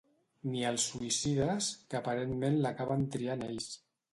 [0.53, 3.71] Ni els suïcides, que aparentment l'acaben triant ells.